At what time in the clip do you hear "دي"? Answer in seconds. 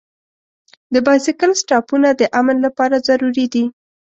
3.53-3.65